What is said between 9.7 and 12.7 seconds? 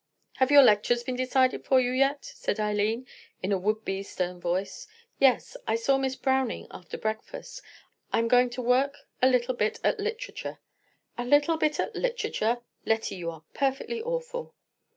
at literature." "A little bit at literature!